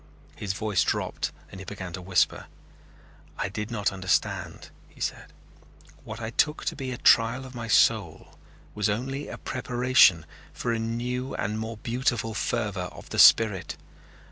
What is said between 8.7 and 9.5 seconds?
was only a